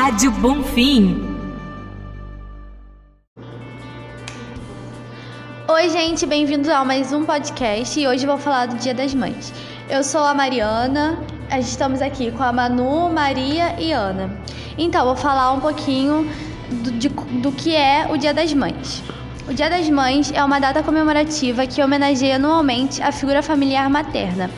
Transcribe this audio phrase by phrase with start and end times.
[0.00, 1.20] Rádio Bonfim.
[5.66, 9.52] Oi, gente, bem-vindos a mais um podcast e hoje vou falar do Dia das Mães.
[9.90, 11.18] Eu sou a Mariana,
[11.58, 14.30] estamos aqui com a Manu, Maria e Ana.
[14.78, 16.30] Então, vou falar um pouquinho
[16.70, 19.02] do, de, do que é o Dia das Mães.
[19.48, 24.48] O Dia das Mães é uma data comemorativa que homenageia anualmente a figura familiar materna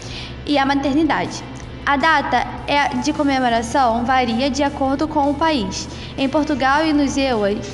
[0.45, 1.43] e a maternidade.
[1.91, 5.89] A data é de comemoração varia de acordo com o país.
[6.17, 7.69] Em Portugal e nos EUAs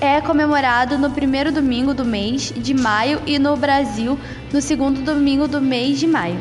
[0.00, 4.16] é comemorado no primeiro domingo do mês de maio e no Brasil
[4.52, 6.38] no segundo domingo do mês de maio.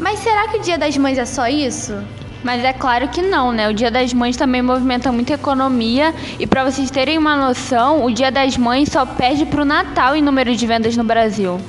[0.00, 1.96] Mas será que o Dia das Mães é só isso?
[2.42, 3.68] Mas é claro que não, né?
[3.68, 8.10] O Dia das Mães também movimenta muita economia e para vocês terem uma noção, o
[8.10, 11.60] Dia das Mães só perde para o Natal em número de vendas no Brasil.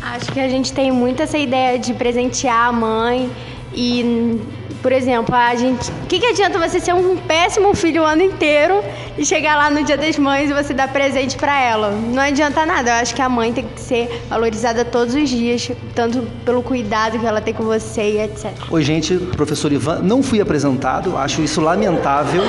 [0.00, 3.28] Acho que a gente tem muito essa ideia de presentear a mãe
[3.74, 4.40] e,
[4.82, 5.90] por exemplo, a gente.
[5.90, 8.82] O que, que adianta você ser um péssimo filho o ano inteiro
[9.16, 11.90] e chegar lá no Dia das Mães e você dar presente para ela?
[11.90, 12.90] Não adianta nada.
[12.90, 17.18] Eu acho que a mãe tem que ser valorizada todos os dias, tanto pelo cuidado
[17.18, 18.52] que ela tem com você e etc.
[18.70, 22.42] Oi, gente, professor Ivan, não fui apresentado, acho isso lamentável.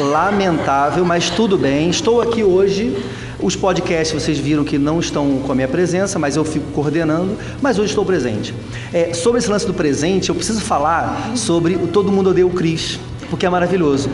[0.00, 1.90] Lamentável, mas tudo bem.
[1.90, 2.96] Estou aqui hoje
[3.42, 7.36] os podcasts vocês viram que não estão com a minha presença, mas eu fico coordenando,
[7.60, 8.54] mas hoje estou presente.
[8.92, 12.50] É, sobre esse lance do presente, eu preciso falar sobre o Todo Mundo Odeia o
[12.50, 14.08] Cris, porque é maravilhoso.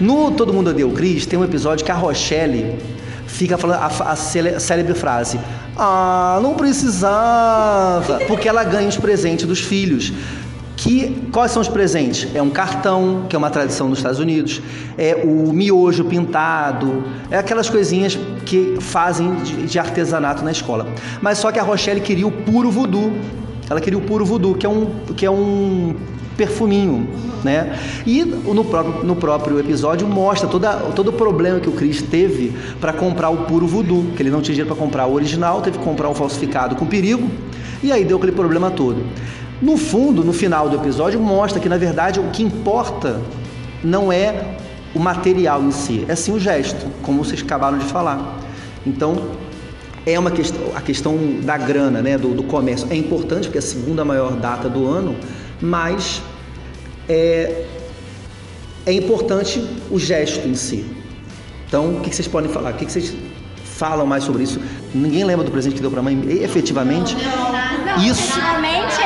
[0.00, 2.78] No Todo Mundo Odeia o Cris tem um episódio que a Rochelle
[3.26, 5.40] fica falando a, a célebre frase:
[5.76, 10.12] Ah, não precisava, porque ela ganha os presentes dos filhos
[10.86, 12.28] que quais são os presentes?
[12.32, 14.62] É um cartão, que é uma tradição nos Estados Unidos,
[14.96, 20.86] é o miojo pintado, é aquelas coisinhas que fazem de, de artesanato na escola.
[21.20, 23.12] Mas só que a Rochelle queria o puro voodoo.
[23.68, 25.96] Ela queria o puro voodoo, que é um, que é um
[26.36, 27.08] perfuminho,
[27.42, 27.76] né?
[28.06, 32.52] E no próprio, no próprio episódio mostra toda, todo o problema que o Chris teve
[32.80, 35.78] para comprar o puro voodoo, que ele não tinha dinheiro para comprar o original, teve
[35.78, 37.28] que comprar o falsificado com perigo,
[37.82, 39.02] e aí deu aquele problema todo.
[39.60, 43.20] No fundo, no final do episódio, mostra que na verdade o que importa
[43.82, 44.56] não é
[44.94, 48.38] o material em si, é sim o gesto, como vocês acabaram de falar.
[48.86, 49.30] Então,
[50.06, 53.60] é uma questão, a questão da grana, né, do, do comércio, é importante porque é
[53.60, 55.16] a segunda maior data do ano,
[55.60, 56.22] mas
[57.08, 57.64] é,
[58.86, 60.86] é importante o gesto em si.
[61.66, 62.72] Então, o que vocês podem falar?
[62.72, 63.12] O que vocês
[63.64, 64.60] falam mais sobre isso?
[64.94, 66.18] Ninguém lembra do presente que deu para a mãe?
[66.42, 67.16] efetivamente,
[68.06, 68.38] isso.
[68.38, 69.05] Realmente, eu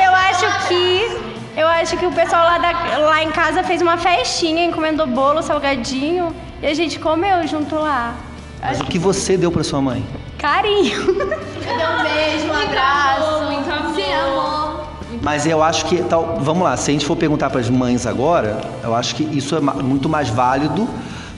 [1.55, 5.41] eu acho que o pessoal lá, da, lá em casa fez uma festinha, encomendou bolo,
[5.41, 8.15] salgadinho e a gente comeu junto lá.
[8.61, 10.05] Mas o que você deu para sua mãe?
[10.37, 11.01] Carinho.
[11.01, 13.43] Eu dei um beijo, um abraço.
[13.45, 13.95] Muito amor.
[13.95, 14.87] Sim, amor.
[15.21, 18.07] Mas eu acho que, tal, vamos lá, se a gente for perguntar para as mães
[18.07, 20.87] agora, eu acho que isso é muito mais válido.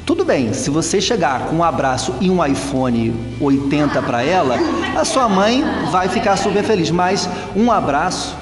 [0.05, 4.57] Tudo bem, se você chegar com um abraço e um iPhone 80 para ela,
[4.97, 6.91] a sua mãe vai ficar super feliz.
[6.91, 8.35] Mas um abraço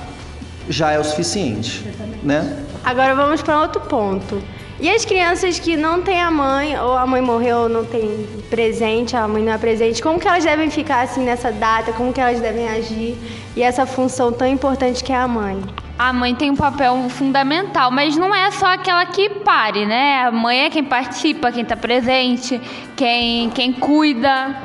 [0.69, 1.85] já é o suficiente,
[2.23, 2.66] né?
[2.83, 4.41] Agora vamos para outro ponto.
[4.81, 8.27] E as crianças que não têm a mãe, ou a mãe morreu, ou não tem
[8.49, 11.94] presente, a mãe não é presente, como que elas devem ficar assim nessa data?
[11.94, 13.16] Como que elas devem agir?
[13.55, 15.61] E essa função tão importante que é a mãe?
[16.00, 20.23] A mãe tem um papel fundamental, mas não é só aquela que pare, né?
[20.23, 22.59] A mãe é quem participa, quem está presente,
[22.95, 24.57] quem, quem cuida.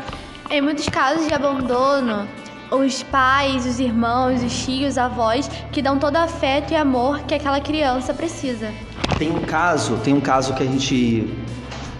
[0.48, 2.26] Em muitos casos de abandono,
[2.70, 7.34] os pais, os irmãos, os tios, os avós que dão todo afeto e amor que
[7.34, 8.72] aquela criança precisa.
[9.18, 11.28] Tem um caso, tem um caso que a gente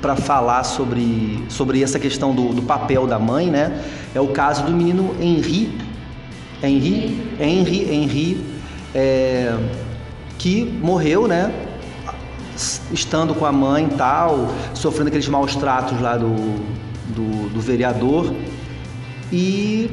[0.01, 3.83] para falar sobre, sobre essa questão do, do, papel da mãe, né?
[4.15, 5.77] É o caso do menino Henri,
[6.63, 8.47] Henri, Henri, Henri,
[8.95, 9.57] é,
[10.39, 11.53] que morreu, né?
[12.93, 16.35] Estando com a mãe e tal, sofrendo aqueles maus tratos lá do,
[17.15, 18.35] do, do vereador.
[19.33, 19.91] E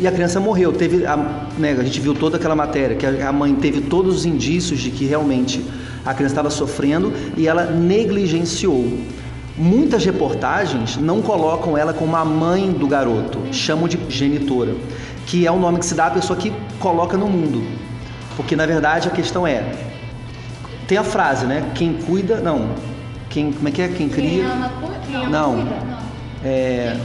[0.00, 0.72] e a criança morreu.
[0.72, 1.16] Teve a,
[1.58, 4.90] né, a gente viu toda aquela matéria que a, mãe teve todos os indícios de
[4.90, 5.62] que realmente
[6.04, 8.98] a criança estava sofrendo e ela negligenciou.
[9.56, 14.74] Muitas reportagens não colocam ela como a mãe do garoto, chamam de genitora,
[15.26, 17.62] que é o nome que se dá à pessoa que coloca no mundo.
[18.36, 19.70] Porque na verdade a questão é
[20.88, 21.70] tem a frase, né?
[21.74, 22.70] Quem cuida, não.
[23.28, 23.88] Quem, como é que é?
[23.88, 24.28] Quem cria?
[24.28, 24.70] Quem ama,
[25.06, 25.54] quem ama, não.
[25.54, 25.99] Cuida.
[26.42, 26.96] É,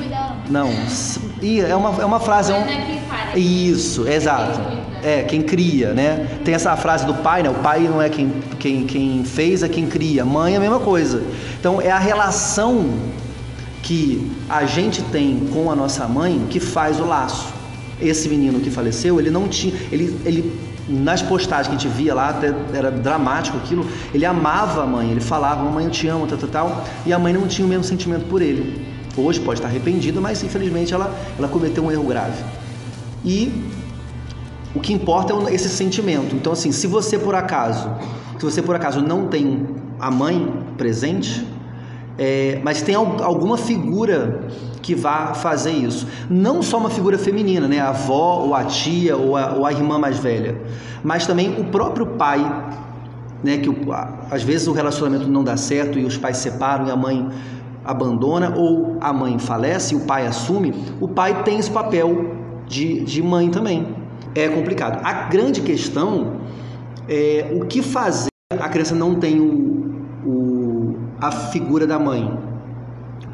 [0.49, 2.53] não, é uma, é uma frase.
[2.53, 4.59] É um, isso, exato.
[5.03, 6.27] É, quem cria, né?
[6.43, 7.49] Tem essa frase do pai, né?
[7.49, 10.23] O pai não é quem, quem, quem fez, é quem cria.
[10.23, 11.21] Mãe é a mesma coisa.
[11.59, 12.93] Então é a relação
[13.83, 17.53] que a gente tem com a nossa mãe que faz o laço.
[18.01, 19.73] Esse menino que faleceu, ele não tinha.
[19.91, 24.83] Ele, ele nas postagens que a gente via lá, até era dramático aquilo, ele amava
[24.83, 27.47] a mãe, ele falava, mamãe eu te amo, tal, tal, tal, e a mãe não
[27.47, 28.84] tinha o mesmo sentimento por ele.
[29.17, 32.43] Hoje pode estar arrependida, mas infelizmente ela, ela cometeu um erro grave.
[33.23, 33.51] E
[34.75, 36.35] o que importa é esse sentimento.
[36.35, 37.89] Então, assim, se você por acaso,
[38.37, 39.67] se você por acaso não tem
[39.99, 41.47] a mãe presente,
[42.17, 44.41] é, mas tem alguma figura
[44.81, 46.07] que vá fazer isso.
[46.29, 47.79] Não só uma figura feminina, né?
[47.79, 50.61] A avó, ou a tia, ou a, ou a irmã mais velha,
[51.03, 52.39] mas também o próprio pai,
[53.43, 53.57] né?
[53.57, 53.75] Que o,
[54.29, 57.29] às vezes o relacionamento não dá certo e os pais separam e a mãe
[57.85, 60.73] abandona, ou a mãe falece o pai assume.
[60.99, 62.35] O pai tem esse papel
[62.67, 63.95] de, de mãe também.
[64.33, 65.01] É complicado.
[65.03, 66.37] A grande questão
[67.07, 68.29] é o que fazer.
[68.59, 72.45] A criança não tem o, o a figura da mãe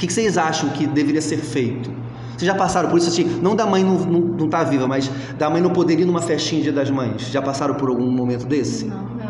[0.01, 1.91] que, que vocês acham que deveria ser feito?
[2.31, 3.23] Vocês já passaram por isso assim?
[3.39, 6.21] Não da mãe não, não, não tá viva, mas da mãe não poder ir numa
[6.21, 7.29] festinha Dia das Mães.
[7.29, 8.85] Já passaram por algum momento desse?
[8.85, 9.20] Não.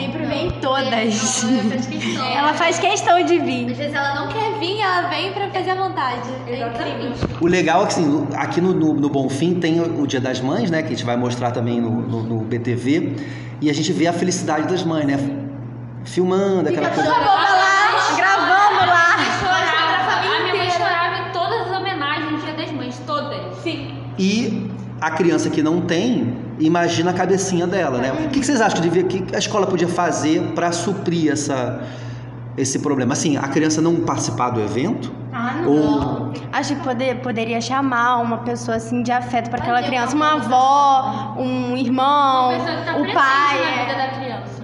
[0.00, 1.44] Minha sempre vem em todas.
[2.34, 3.70] ela faz questão de vir.
[3.70, 6.28] Às vezes ela não quer vir, ela vem pra fazer a vontade.
[6.46, 7.28] É incrível.
[7.40, 10.70] O legal é que assim, aqui no, no, no Bonfim tem o Dia das Mães,
[10.70, 10.82] né?
[10.82, 13.16] Que a gente vai mostrar também no, no, no BTV.
[13.60, 15.18] E a gente vê a felicidade das mães, né?
[16.04, 17.10] Filmando aquela Fica coisa.
[17.10, 19.10] lá, gravando lá.
[24.18, 24.70] E
[25.00, 28.12] a criança que não tem, imagina a cabecinha dela, né?
[28.12, 31.80] O que vocês acham que, devia, que a escola podia fazer para suprir essa,
[32.56, 33.12] esse problema?
[33.12, 35.12] Assim, a criança não participar do evento?
[35.32, 35.70] Ah, não.
[35.70, 36.32] Ou...
[36.52, 41.34] Acho que poder, poderia chamar uma pessoa assim de afeto para aquela criança, uma avó,
[41.38, 42.52] um irmão,
[42.84, 43.76] tá o pai.
[43.76, 44.60] Na vida da criança.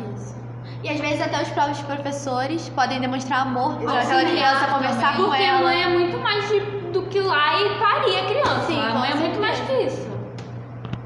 [0.82, 5.34] E às vezes até os próprios professores podem demonstrar amor por aquela criança, conversar com
[5.34, 5.58] ela.
[5.58, 6.60] Porque mãe é muito mais de
[6.92, 8.66] do que lá e parir a criança.
[8.66, 10.15] Sim, a mãe é muito mais que isso.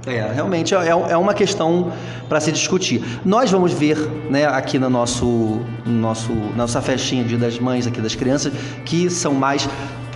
[0.07, 1.93] É, realmente é, é uma questão
[2.29, 3.03] para se discutir.
[3.25, 3.99] Nós vamos ver,
[4.31, 8.53] né, aqui no nosso, no nosso nossa festinha Dia das Mães, aqui das crianças,
[8.85, 9.69] que são mais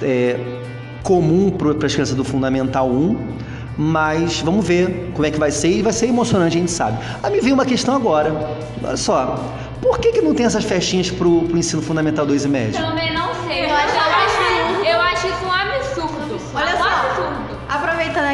[0.02, 0.38] é,
[1.02, 3.18] comum para as crianças do Fundamental 1,
[3.76, 6.98] mas vamos ver como é que vai ser e vai ser emocionante, a gente sabe.
[7.22, 8.32] A me veio uma questão agora,
[8.82, 9.38] olha só,
[9.82, 12.82] por que, que não tem essas festinhas para o ensino fundamental 2 e médio?
[12.82, 13.66] Também não sei.
[13.66, 14.04] Eu acho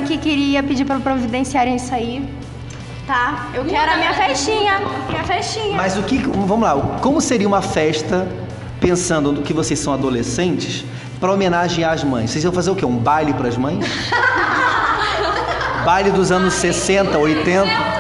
[0.01, 2.29] aqui, queria pedir para providenciarem isso aí.
[3.07, 3.49] Tá?
[3.55, 4.81] Eu quero a minha festinha.
[5.09, 5.77] Minha festinha.
[5.77, 6.19] Mas o que.
[6.19, 8.29] Vamos lá, como seria uma festa,
[8.81, 10.85] pensando que vocês são adolescentes,
[11.19, 12.31] para homenagear as mães?
[12.31, 12.85] Vocês iam fazer o quê?
[12.85, 13.85] Um baile para as mães?
[15.85, 18.00] baile dos anos 60, 80?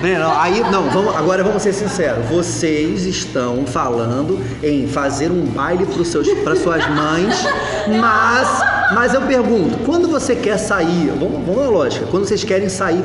[0.00, 2.24] Breno, aí não, vamos, agora vamos ser sinceros.
[2.26, 7.44] Vocês estão falando em fazer um baile para suas mães,
[8.00, 8.48] mas,
[8.94, 13.02] mas eu pergunto, quando você quer sair, vamos, vamos na lógica, quando vocês querem sair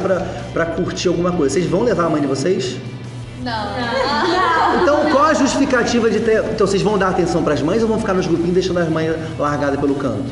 [0.53, 2.77] para curtir alguma coisa, vocês vão levar a mãe de vocês?
[3.43, 3.51] Não.
[3.51, 4.81] não.
[4.81, 6.43] Então, qual a justificativa de ter.
[6.45, 8.89] Então, vocês vão dar atenção para as mães ou vão ficar nos grupinhos deixando as
[8.89, 10.23] mães largadas pelo canto?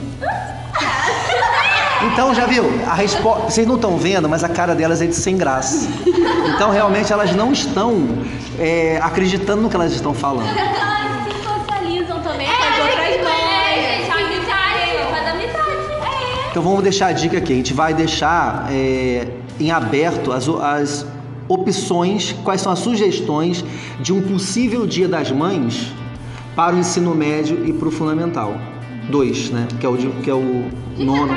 [2.12, 2.66] Então, já viu?
[2.88, 3.50] A resposta.
[3.50, 5.88] Vocês não estão vendo, mas a cara delas é de sem graça.
[6.56, 8.08] Então, realmente, elas não estão
[8.60, 10.48] é, acreditando no que elas estão falando.
[10.48, 14.08] Elas se socializam também é, com as outras mães.
[14.08, 15.94] Faz amizade.
[16.04, 16.50] É.
[16.52, 17.54] Então, vamos deixar a dica aqui.
[17.54, 19.28] A gente vai deixar é,
[19.60, 21.06] em aberto as, as
[21.48, 23.64] opções, quais são as sugestões
[24.00, 25.92] de um possível Dia das Mães
[26.56, 28.56] para o ensino médio e para o fundamental.
[29.10, 29.68] Dois, né?
[29.80, 31.34] Que é o, que é o nono.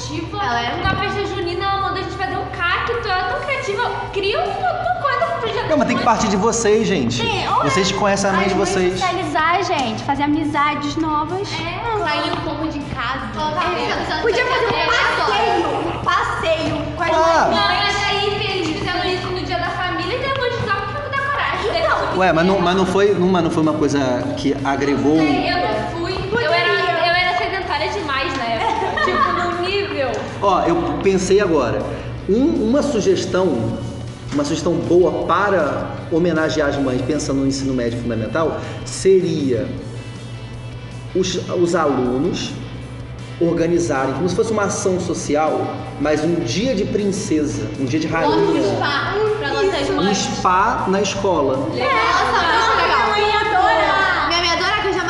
[0.00, 0.38] Criativa.
[0.38, 0.82] Ela é...
[0.82, 2.92] Na festa junina, ela mandou a gente fazer um cacto.
[3.08, 3.90] Ela é tão criativa.
[4.12, 5.68] Cria uma coisa pro projeto.
[5.68, 7.14] Não, mas tem que partir de vocês, gente.
[7.14, 8.98] Sim, vocês conhecem a mãe de vocês.
[8.98, 10.02] Socializar, gente.
[10.04, 11.48] Fazer amizades novas.
[11.52, 13.26] É, sair um pouco de casa.
[13.76, 14.20] É.
[14.22, 15.66] Podia fazer um passeio.
[15.88, 17.50] Um passeio com as ah.
[17.50, 21.08] Não, mas aí eles fizeram isso no dia da família e depois de usar pra
[21.08, 21.82] dar coragem.
[21.82, 22.18] Não.
[22.18, 25.16] Ué, mas não, mas não foi, não, mas não foi uma coisa que agregou.
[25.16, 25.59] Eu
[30.42, 31.82] Ó, eu pensei agora.
[32.28, 33.78] Um, uma sugestão,
[34.32, 39.68] uma sugestão boa para homenagear as mães, pensando no ensino médio fundamental, seria
[41.14, 42.52] os, os alunos
[43.40, 48.06] organizarem como se fosse uma ação social, mas um dia de princesa, um dia de
[48.06, 48.36] rainha.
[48.36, 50.08] Um spa pra nossas mães.
[50.08, 51.68] Um spa na escola.
[51.72, 51.88] Legal.
[51.88, 53.14] Nossa, legal.
[53.14, 54.28] Minha mãe adora.
[54.28, 55.04] Minha mãe adora que eu já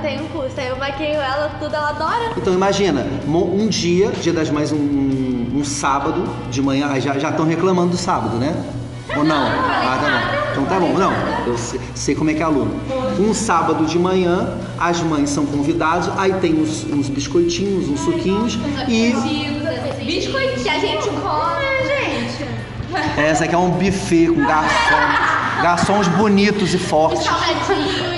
[0.00, 0.54] tenho um curso.
[0.58, 2.32] Aí eu maqueio ela, tudo, ela adora.
[2.36, 7.90] Então imagina, um dia, dia das mães, um, um sábado de manhã, já estão reclamando
[7.90, 8.54] do sábado, né?
[9.16, 9.46] Ou não?
[9.46, 10.48] Ah, tá bom.
[10.52, 10.98] Então tá bom.
[10.98, 11.12] Não,
[11.46, 11.56] eu
[11.94, 12.78] sei, como é que é aluno.
[13.18, 18.58] Um sábado de manhã, as mães são convidadas, aí tem uns, uns biscoitinhos, uns suquinhos
[18.88, 19.14] e
[20.04, 23.20] Biscoitinho que a gente come, gente.
[23.20, 27.26] essa aqui é um buffet com garçom, garçons bonitos e fortes.
[27.66, 28.17] Tem ter.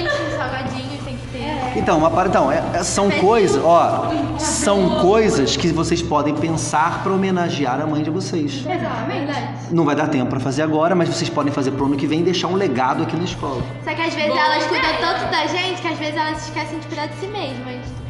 [1.77, 7.03] Então, uma para então, é- é- são coisas, ó, são coisas que vocês podem pensar
[7.03, 8.65] para homenagear a mãe de vocês.
[8.67, 9.31] Exatamente.
[9.71, 12.21] Não vai dar tempo para fazer agora, mas vocês podem fazer pro ano que vem
[12.21, 13.63] e deixar um legado aqui na escola.
[13.85, 16.87] Só que às vezes elas cuidam tanto da gente que às vezes elas esquecem de
[16.87, 18.01] cuidar de si mesmas.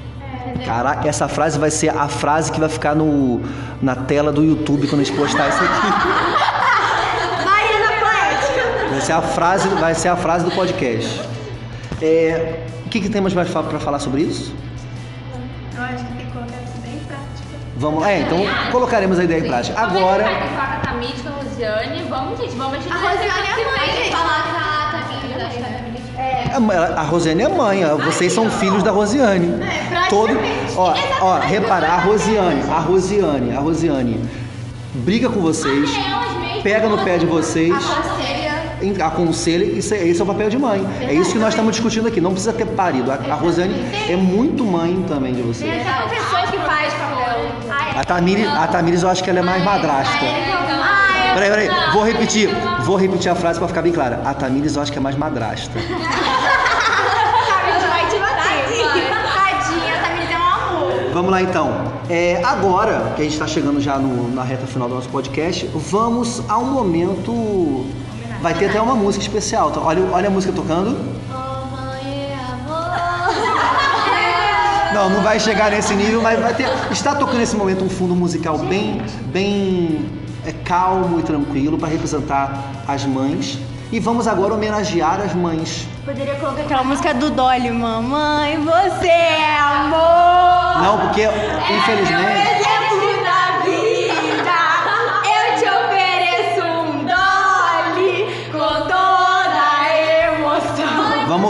[0.65, 3.41] Caraca, essa frase vai ser a frase que vai ficar no,
[3.83, 5.87] na tela do YouTube quando a gente postar isso aqui.
[7.45, 8.89] Mariana Poética.
[8.91, 11.21] Vai ser a frase, vai ser a frase do podcast.
[12.01, 14.55] É, que, que temos mais para falar sobre isso?
[15.77, 17.57] Eu acho que tem que colocar isso bem em prática.
[17.77, 18.39] Vamos, é, então
[18.71, 19.81] colocaremos a ideia em prática.
[19.81, 22.03] Agora, com a Tamires, com a Rosiane.
[22.09, 24.11] Vamos, gente, vamos A Rosiane é mãe, gente.
[24.11, 26.01] Falar que a Tamires, acho que a Tamires
[26.97, 29.49] a Rosiane é mãe, ó, vocês são filhos da Rosiane.
[30.11, 30.33] Todo,
[30.77, 34.21] ó, ó, reparar, a Rosiane, a Rosiane, a Rosiane
[34.95, 35.89] briga com vocês,
[36.63, 38.20] pega no pé de vocês, em-
[39.05, 40.87] aconselha, isso é, esse é o papel de mãe.
[41.01, 43.11] É isso que nós estamos discutindo aqui, não precisa ter parido.
[43.11, 43.75] A, a Rosiane
[44.09, 45.71] é muito mãe também de vocês.
[45.71, 47.51] Tem pessoas que faz papel.
[47.97, 50.19] A Tamires, a Tamires eu acho que ela é mais madrasta.
[51.35, 52.49] Peraí, peraí, vou repetir,
[52.85, 54.21] vou repetir a frase para ficar bem clara.
[54.25, 55.73] A Tamires eu acho que é mais madrasta.
[60.33, 60.93] É um amor.
[61.13, 61.93] Vamos lá então.
[62.09, 65.69] É, agora que a gente está chegando já no- na reta final do nosso podcast,
[65.75, 67.87] vamos a um momento.
[68.41, 69.71] Vai ter até uma música especial.
[69.71, 70.97] Então, olha, olha a música tocando.
[74.91, 74.95] É.
[74.95, 76.69] Não, não vai chegar nesse nível, mas vai ter.
[76.91, 80.11] Está tocando nesse momento um fundo musical bem, bem
[80.45, 83.59] é, calmo e tranquilo para representar as mães.
[83.93, 85.87] E vamos agora homenagear as mães.
[86.05, 90.83] Poderia colocar aquela música do Dolly, mamãe, você é amor.
[90.83, 92.70] Não, porque infelizmente.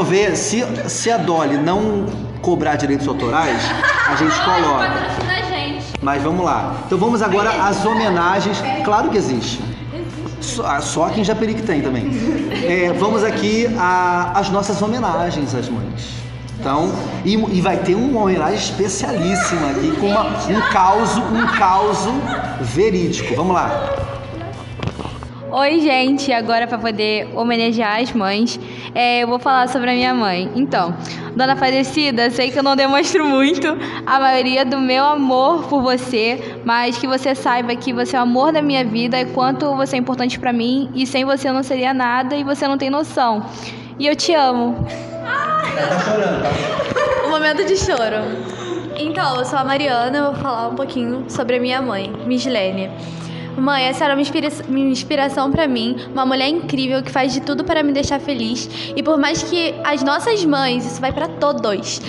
[0.01, 2.07] Vamos ver se, se a Dolly não
[2.41, 3.61] cobrar direitos autorais,
[4.09, 4.91] a gente coloca.
[6.01, 6.75] Mas vamos lá.
[6.87, 8.63] Então vamos agora às homenagens.
[8.83, 9.61] Claro que existe.
[10.41, 12.09] Só, só aqui em Japeri que tem também.
[12.67, 16.15] É, vamos aqui às nossas homenagens às mães.
[16.59, 16.91] Então,
[17.23, 21.99] e, e vai ter uma homenagem especialíssima aqui com uma- um caos, um caos
[22.63, 23.35] verídico.
[23.37, 23.71] Vamos lá.
[25.53, 26.33] Oi, gente.
[26.33, 28.59] Agora, para poder homenagear as mães,
[28.95, 30.49] é, eu vou falar sobre a minha mãe.
[30.55, 30.95] Então,
[31.35, 33.67] dona falecida, sei que eu não demonstro muito
[34.07, 38.23] a maioria do meu amor por você, mas que você saiba que você é o
[38.23, 41.53] amor da minha vida e quanto você é importante para mim e sem você eu
[41.53, 43.45] não seria nada e você não tem noção.
[43.99, 44.87] E eu te amo.
[47.25, 48.71] O momento de choro.
[48.97, 52.89] Então, eu sou a Mariana, eu vou falar um pouquinho sobre a minha mãe, Mislene.
[53.57, 57.41] Mãe, essa era uma inspira- uma inspiração pra mim, uma mulher incrível que faz de
[57.41, 58.69] tudo para me deixar feliz.
[58.97, 62.01] E por mais que as nossas mães, isso vai pra todos.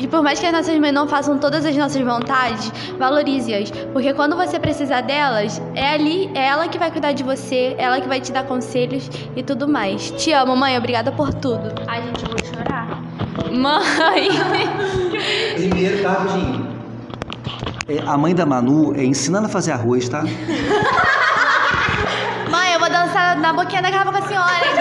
[0.00, 4.14] E por mais que as nossas mães não façam todas as nossas vontades, valorize-as, porque
[4.14, 8.00] quando você precisar delas, é ali, é ela que vai cuidar de você, é ela
[8.00, 10.10] que vai te dar conselhos e tudo mais.
[10.12, 11.72] Te amo, mãe, obrigada por tudo.
[11.86, 13.02] Ai, gente, eu vou chorar.
[13.52, 14.28] Mãe.
[15.56, 16.69] Primeiro, tá, Virginia?
[17.90, 20.22] É, a mãe da Manu é ensinando a fazer arroz, tá?
[22.48, 24.74] Mãe, eu vou dançar na boquinha daquela boca senhora, hein?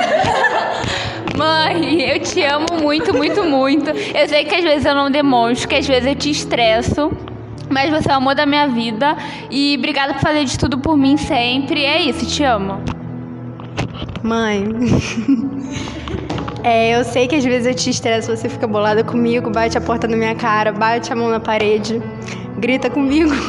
[1.36, 3.90] Mãe, eu te amo muito, muito, muito.
[3.90, 7.12] Eu sei que às vezes eu não demonstro, que às vezes eu te estresso.
[7.68, 9.18] Mas você é o amor da minha vida.
[9.50, 11.86] E obrigada por fazer de tudo por mim sempre.
[11.86, 12.80] É isso, te amo.
[14.22, 14.66] Mãe.
[16.62, 19.82] É, eu sei que às vezes eu te estresso, você fica bolada comigo, bate a
[19.82, 22.02] porta na minha cara, bate a mão na parede,
[22.60, 23.32] grita comigo.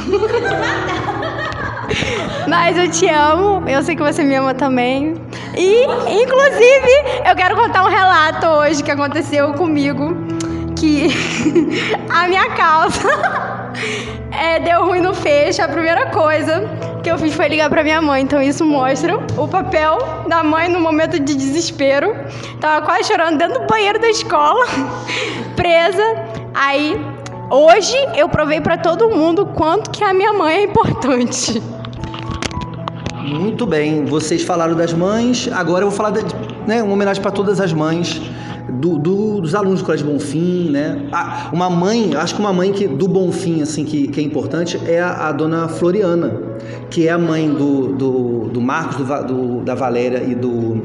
[2.48, 5.14] Mas eu te amo, eu sei que você me ama também.
[5.56, 6.92] E, inclusive,
[7.28, 10.16] eu quero contar um relato hoje que aconteceu comigo,
[10.76, 11.08] que
[12.08, 13.08] a minha calça
[14.30, 15.62] é, deu ruim no fecho.
[15.62, 16.68] A primeira coisa
[17.02, 18.22] que eu fiz foi ligar pra minha mãe.
[18.22, 19.98] Então isso mostra o papel
[20.28, 22.16] da mãe no momento de desespero.
[22.60, 24.66] Tava quase chorando dentro do banheiro da escola,
[25.56, 26.04] presa.
[26.54, 26.98] Aí
[27.50, 31.62] hoje eu provei pra todo mundo quanto que a minha mãe é importante.
[33.22, 36.20] Muito bem, vocês falaram das mães, agora eu vou falar de
[36.66, 38.20] né, uma homenagem para todas as mães.
[38.70, 41.08] do, do- dos alunos do Colégio Bonfim, né?
[41.12, 44.80] Ah, uma mãe, acho que uma mãe que, do Bonfim, assim, que, que é importante
[44.86, 46.40] é a, a dona Floriana,
[46.88, 50.80] que é a mãe do, do, do Marcos, do do- da Valéria e do,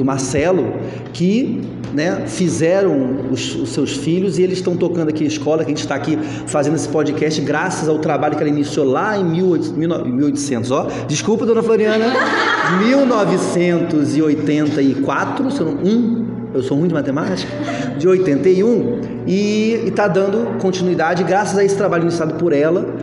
[0.00, 0.72] do Marcelo,
[1.12, 1.60] que
[1.92, 5.74] né, fizeram os, os seus filhos e eles estão tocando aqui a escola, que a
[5.74, 10.06] gente está aqui fazendo esse podcast graças ao trabalho que ela iniciou lá em 1800,
[10.06, 10.88] 1800 ó.
[11.06, 12.06] Desculpa, dona Floriana.
[12.80, 17.52] 1984, se eu não, um, eu sou ruim de matemática,
[17.98, 22.96] de 81, e está dando continuidade, graças a esse trabalho iniciado por ela,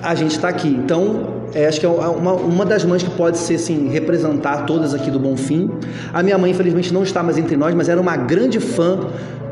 [0.00, 0.68] a gente está aqui.
[0.68, 4.94] Então, é, acho que é uma, uma das mães que pode ser, assim, representar todas
[4.94, 5.70] aqui do Bonfim.
[6.12, 9.00] A minha mãe, infelizmente, não está mais entre nós, mas era uma grande fã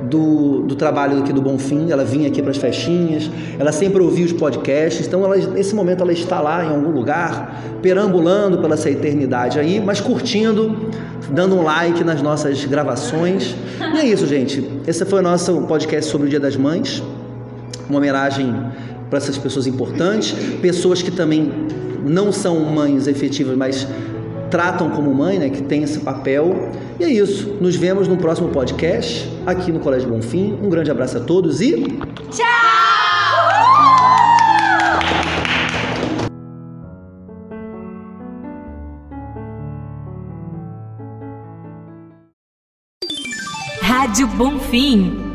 [0.03, 1.91] do, do trabalho aqui do Bonfim.
[1.91, 5.07] Ela vinha aqui para as festinhas, ela sempre ouvia os podcasts.
[5.07, 9.81] Então, ela, nesse momento, ela está lá em algum lugar, perambulando pela essa eternidade aí,
[9.81, 10.91] mas curtindo,
[11.31, 13.57] dando um like nas nossas gravações.
[13.95, 14.69] E é isso, gente.
[14.87, 17.03] Esse foi o nosso podcast sobre o Dia das Mães
[17.89, 18.55] uma homenagem
[19.09, 21.53] para essas pessoas importantes, pessoas que também
[22.05, 23.87] não são mães efetivas, mas
[24.51, 26.71] tratam como mãe, né, que tem esse papel.
[26.99, 27.57] E é isso.
[27.61, 30.59] Nos vemos no próximo podcast aqui no Colégio Bonfim.
[30.63, 31.99] Um grande abraço a todos e
[43.83, 45.26] Rádio Bonfim